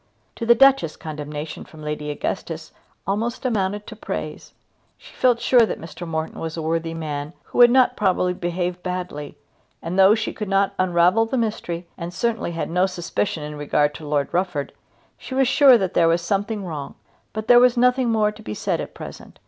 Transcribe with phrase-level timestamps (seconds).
[0.37, 2.71] To the Duchess condemnation from Lady Augustus
[3.05, 4.55] almost amounted to praise.
[4.97, 6.07] She felt sure that Mr.
[6.07, 9.37] Morton was a worthy man who would not probably behave badly,
[9.79, 13.93] and though she could not unravel the mystery, and certainly had no suspicion in regard
[13.93, 14.73] to Lord Rufford,
[15.19, 16.95] she was sure that there was something wrong.
[17.31, 19.39] But there was nothing more to be said at present.